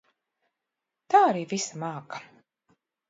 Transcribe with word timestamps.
Tā 1.15 1.21
arī 1.27 1.43
visa 1.53 1.81
māka. 1.85 2.23